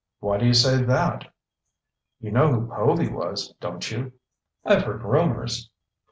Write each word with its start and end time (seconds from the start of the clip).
"Why 0.19 0.39
do 0.39 0.47
you 0.47 0.55
say 0.55 0.81
that?" 0.81 1.27
"You 2.19 2.31
know 2.31 2.51
who 2.51 2.65
Povy 2.69 3.07
was, 3.07 3.53
don't 3.59 3.91
you?" 3.91 4.13
"I've 4.65 4.81
heard 4.81 5.03
rumors." 5.03 5.69